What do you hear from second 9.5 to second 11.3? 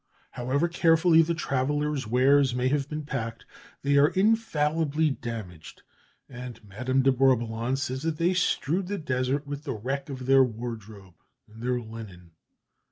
the wreck of their wardrobe